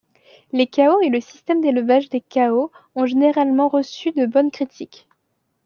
[0.51, 5.07] Les Chao et le système d'élevage des Chao ont généralement reçu de bonnes critiques.